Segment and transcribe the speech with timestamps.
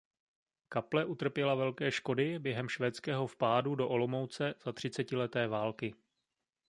[0.69, 5.93] Kaple utrpěla velké škody během švédského vpádu do Olomouce za třicetileté války.